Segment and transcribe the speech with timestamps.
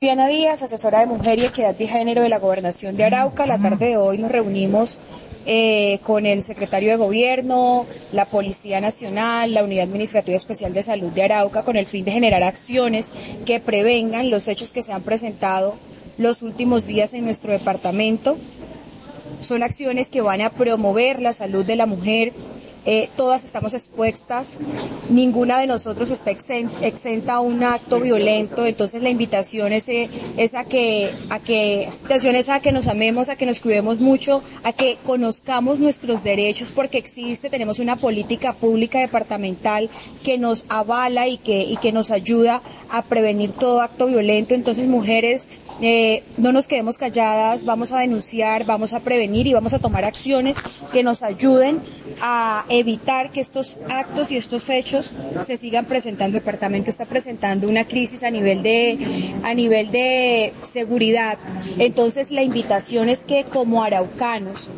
[0.00, 3.46] Diana Díaz, asesora de Mujer y Equidad de Género de la Gobernación de Arauca.
[3.46, 5.00] La tarde de hoy nos reunimos
[5.44, 11.10] eh, con el secretario de Gobierno, la Policía Nacional, la Unidad Administrativa Especial de Salud
[11.10, 13.12] de Arauca, con el fin de generar acciones
[13.44, 15.74] que prevengan los hechos que se han presentado
[16.16, 18.38] los últimos días en nuestro departamento.
[19.40, 22.34] Son acciones que van a promover la salud de la mujer,
[22.90, 24.56] eh, todas estamos expuestas,
[25.10, 30.08] ninguna de nosotros está exenta a un acto violento, entonces la invitación es, eh,
[30.56, 34.42] a que, a que, invitación es a que nos amemos, a que nos cuidemos mucho,
[34.62, 39.90] a que conozcamos nuestros derechos porque existe, tenemos una política pública departamental
[40.24, 44.86] que nos avala y que, y que nos ayuda a prevenir todo acto violento, entonces
[44.86, 45.46] mujeres,
[45.80, 50.04] eh, no nos quedemos calladas, vamos a denunciar, vamos a prevenir y vamos a tomar
[50.04, 50.56] acciones
[50.92, 51.80] que nos ayuden
[52.20, 56.36] a evitar que estos actos y estos hechos se sigan presentando.
[56.36, 61.38] El departamento está presentando una crisis a nivel de, a nivel de seguridad.
[61.78, 64.68] Entonces la invitación es que como araucanos,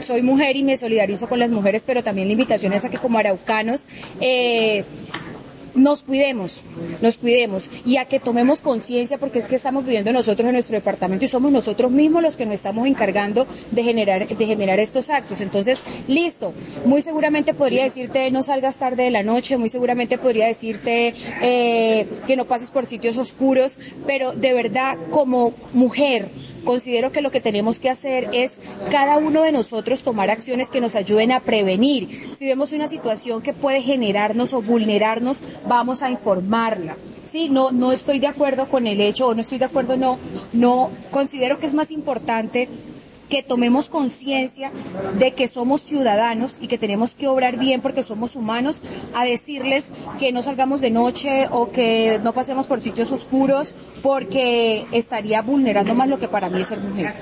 [0.00, 2.98] soy mujer y me solidarizo con las mujeres, pero también la invitación es a que
[2.98, 3.86] como araucanos
[4.20, 4.84] eh,
[5.74, 6.62] nos cuidemos,
[7.00, 10.76] nos cuidemos y a que tomemos conciencia porque es que estamos viviendo nosotros en nuestro
[10.76, 15.10] departamento y somos nosotros mismos los que nos estamos encargando de generar, de generar estos
[15.10, 15.40] actos.
[15.40, 16.52] Entonces, listo,
[16.84, 22.06] muy seguramente podría decirte no salgas tarde de la noche, muy seguramente podría decirte eh,
[22.26, 26.28] que no pases por sitios oscuros, pero de verdad como mujer,
[26.64, 28.58] considero que lo que tenemos que hacer es
[28.90, 32.30] cada uno de nosotros tomar acciones que nos ayuden a prevenir.
[32.36, 36.96] Si vemos una situación que puede generarnos o vulnerarnos, vamos a informarla.
[37.24, 40.18] Sí, no, no estoy de acuerdo con el hecho o no estoy de acuerdo, no,
[40.52, 42.68] no, considero que es más importante
[43.32, 44.70] que tomemos conciencia
[45.18, 48.82] de que somos ciudadanos y que tenemos que obrar bien porque somos humanos,
[49.14, 54.84] a decirles que no salgamos de noche o que no pasemos por sitios oscuros porque
[54.92, 57.14] estaría vulnerando más lo que para mí es ser mujer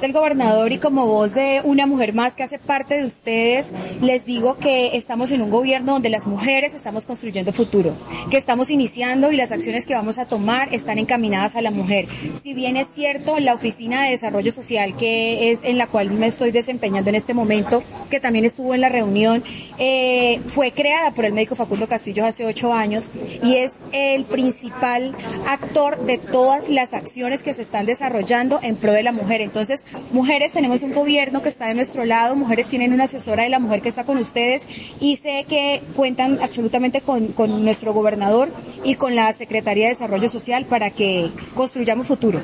[0.00, 4.24] del gobernador y como voz de una mujer más que hace parte de ustedes, les
[4.24, 7.92] digo que estamos en un gobierno donde las mujeres estamos construyendo futuro,
[8.30, 12.08] que estamos iniciando y las acciones que vamos a tomar están encaminadas a la mujer.
[12.42, 16.26] Si bien es cierto, la Oficina de Desarrollo Social, que es en la cual me
[16.26, 19.42] estoy desempeñando en este momento, que también estuvo en la reunión,
[19.78, 23.10] eh, fue creada por el médico Facundo Castillo hace ocho años
[23.42, 25.16] y es el principal
[25.46, 30.52] actor de todas las acciones que se están desarrollando en pro de la Entonces, mujeres,
[30.52, 33.82] tenemos un gobierno que está de nuestro lado, mujeres tienen una asesora de la mujer
[33.82, 34.66] que está con ustedes
[35.00, 38.48] y sé que cuentan absolutamente con, con nuestro gobernador
[38.84, 42.40] y con la Secretaría de Desarrollo Social para que construyamos futuro.